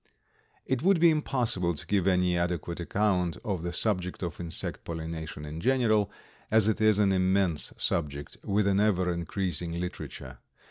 [0.65, 5.45] It would be impossible to give any adequate account of the subject of insect pollination
[5.45, 6.09] in general,
[6.49, 10.39] as it is an immense subject with an ever increasing literature.